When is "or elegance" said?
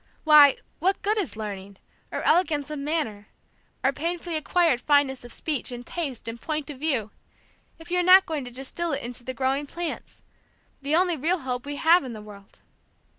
2.11-2.71